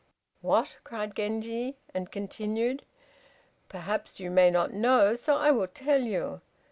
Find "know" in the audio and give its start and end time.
4.73-5.13